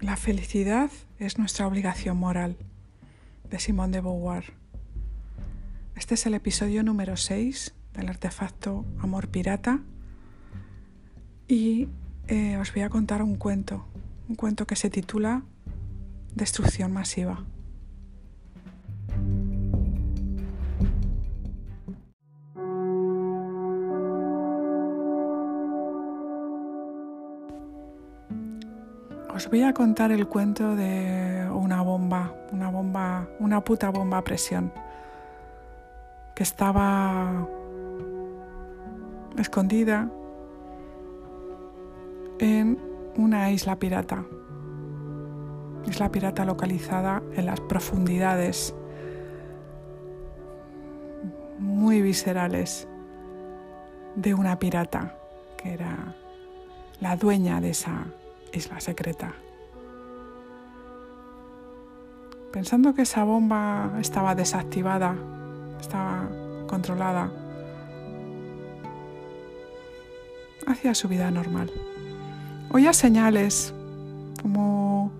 [0.00, 2.58] La felicidad es nuestra obligación moral,
[3.48, 4.52] de Simone de Beauvoir.
[5.96, 9.80] Este es el episodio número 6 del artefacto Amor Pirata
[11.48, 11.88] y
[12.28, 13.86] eh, os voy a contar un cuento,
[14.28, 15.44] un cuento que se titula
[16.34, 17.42] Destrucción masiva.
[29.36, 34.24] Os voy a contar el cuento de una bomba, una bomba, una puta bomba a
[34.24, 34.72] presión,
[36.34, 37.46] que estaba
[39.36, 40.08] escondida
[42.38, 42.78] en
[43.18, 44.24] una isla pirata.
[45.84, 48.74] Isla pirata localizada en las profundidades
[51.58, 52.88] muy viscerales
[54.14, 55.14] de una pirata
[55.58, 56.14] que era
[57.00, 58.06] la dueña de esa
[58.56, 59.34] isla secreta.
[62.52, 65.14] Pensando que esa bomba estaba desactivada,
[65.80, 66.28] estaba
[66.66, 67.30] controlada,
[70.66, 71.70] hacía su vida normal.
[72.72, 73.74] Oía señales
[74.42, 75.12] como,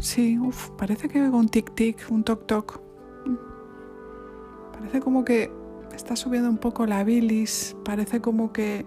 [0.00, 0.38] sí,
[0.76, 2.80] parece que un tic-tic, un toc-toc.
[4.72, 5.52] Parece como que
[5.94, 8.86] está subiendo un poco la bilis, parece como que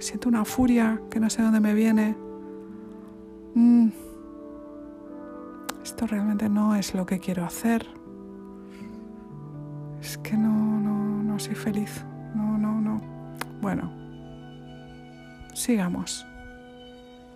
[0.00, 2.16] siento una furia que no sé dónde me viene.
[3.54, 3.88] Mm.
[5.82, 7.86] Esto realmente no es lo que quiero hacer.
[10.00, 12.04] Es que no, no, no soy feliz.
[12.34, 13.00] No, no, no.
[13.60, 13.90] Bueno,
[15.54, 16.26] sigamos.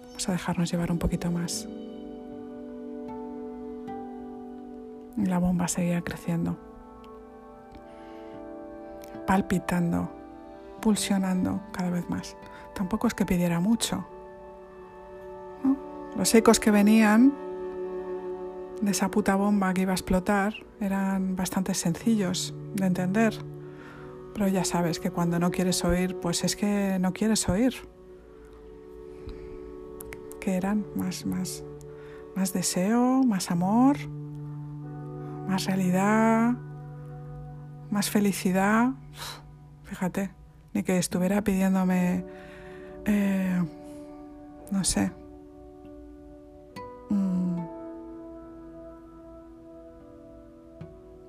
[0.07, 1.69] Vamos a dejarnos llevar un poquito más.
[5.17, 6.57] La bomba seguía creciendo,
[9.27, 10.11] palpitando,
[10.81, 12.37] pulsionando cada vez más
[12.75, 14.07] tampoco es que pidiera mucho.
[16.17, 17.33] Los ecos que venían
[18.81, 23.35] de esa puta bomba que iba a explotar eran bastante sencillos de entender.
[24.35, 27.75] Pero ya sabes que cuando no quieres oír, pues es que no quieres oír.
[30.41, 30.85] ¿Qué eran?
[30.95, 31.65] Más, más,
[32.37, 33.97] más deseo, más amor,
[35.49, 36.55] más realidad,
[37.91, 38.91] más felicidad.
[39.85, 40.31] Fíjate,
[40.75, 42.25] ni que estuviera pidiéndome
[43.07, 43.63] eh,
[44.71, 45.11] no sé.
[47.11, 47.45] Mm.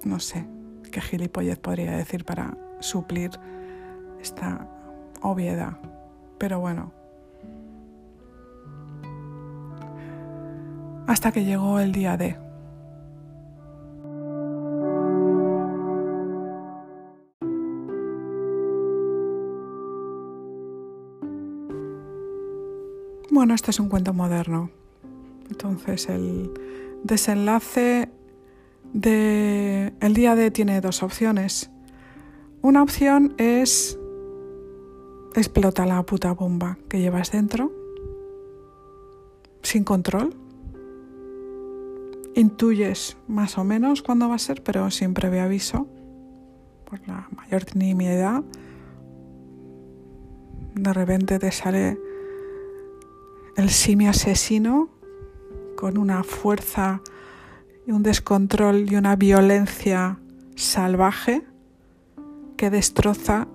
[0.06, 0.46] no sé
[0.91, 3.31] qué gilipollez podría decir para suplir
[4.22, 4.68] esta
[5.22, 5.78] obviedad.
[6.38, 6.91] Pero bueno.
[11.07, 12.44] Hasta que llegó el día de.
[23.31, 24.69] Bueno, este es un cuento moderno.
[25.50, 26.52] Entonces el
[27.03, 28.09] desenlace
[28.94, 31.72] de el día D tiene dos opciones.
[32.62, 34.00] Una opción es
[35.36, 37.72] explota la puta bomba que llevas dentro
[39.63, 40.36] sin control.
[42.36, 45.88] Intuyes más o menos cuándo va a ser, pero sin previo aviso,
[46.86, 48.44] por la mayor nimiedad.
[50.75, 51.97] De repente te sale
[53.56, 54.90] el simio asesino
[55.78, 57.02] con una fuerza
[57.88, 60.20] y un descontrol y una violencia
[60.56, 61.44] salvaje
[62.58, 63.48] que destroza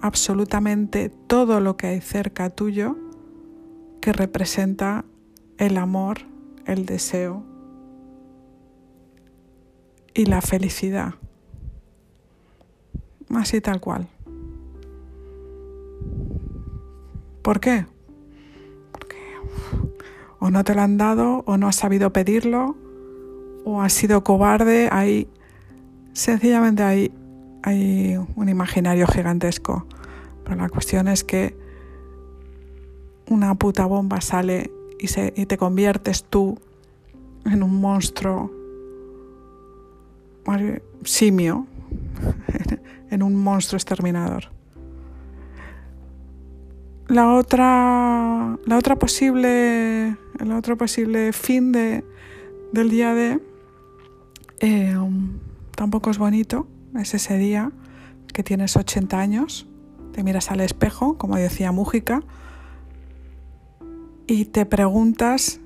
[0.00, 2.96] absolutamente todo lo que hay cerca tuyo
[4.00, 5.04] que representa
[5.58, 6.18] el amor,
[6.64, 7.44] el deseo
[10.14, 11.14] y la felicidad.
[13.34, 14.08] Así tal cual.
[17.42, 17.86] ¿Por qué?
[20.38, 22.76] O no te lo han dado, o no has sabido pedirlo,
[23.64, 24.88] o has sido cobarde.
[24.92, 25.28] Hay,
[26.12, 27.12] sencillamente hay,
[27.62, 29.86] hay un imaginario gigantesco.
[30.44, 31.56] Pero la cuestión es que
[33.28, 36.58] una puta bomba sale y, se, y te conviertes tú
[37.44, 38.50] en un monstruo
[41.04, 41.66] simio,
[43.10, 44.55] en un monstruo exterminador.
[47.08, 52.04] La otra, la otra posible, el otro posible fin de,
[52.72, 53.40] del día de
[54.60, 54.96] eh,
[55.74, 56.66] tampoco es bonito.
[56.98, 57.70] Es ese día
[58.32, 59.66] que tienes 80 años,
[60.12, 62.22] te miras al espejo, como decía Mújica,
[64.26, 65.60] y te preguntas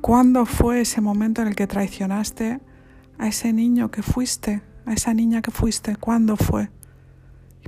[0.00, 2.60] cuándo fue ese momento en el que traicionaste
[3.18, 6.70] a ese niño que fuiste, a esa niña que fuiste, cuándo fue.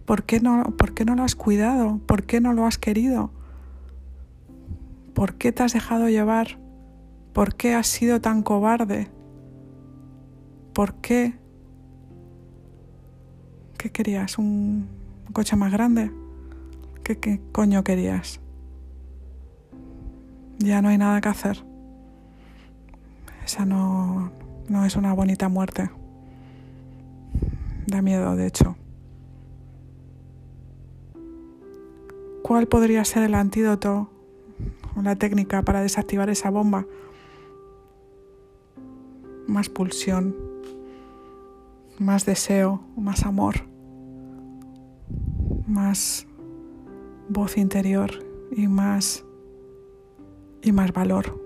[0.04, 2.00] ¿Por qué, no, ¿Por qué no lo has cuidado?
[2.06, 3.30] ¿Por qué no lo has querido?
[5.14, 6.58] ¿Por qué te has dejado llevar?
[7.32, 9.08] ¿Por qué has sido tan cobarde?
[10.72, 11.34] ¿Por qué?
[13.78, 14.38] ¿Qué querías?
[14.38, 14.88] ¿Un
[15.32, 16.10] coche más grande?
[17.04, 18.40] ¿Qué, qué coño querías?
[20.58, 21.64] Ya no hay nada que hacer.
[23.44, 24.30] Esa no,
[24.68, 25.90] no es una bonita muerte.
[27.86, 28.76] Da miedo, de hecho.
[32.50, 34.10] ¿Cuál podría ser el antídoto
[34.96, 36.84] o la técnica para desactivar esa bomba?
[39.46, 40.34] Más pulsión,
[42.00, 43.54] más deseo, más amor,
[45.68, 46.26] más
[47.28, 48.10] voz interior
[48.50, 49.24] y más
[50.60, 51.40] y más valor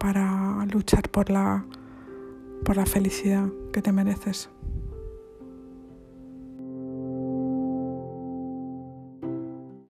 [0.00, 1.64] para luchar por la
[2.64, 4.50] por la felicidad que te mereces.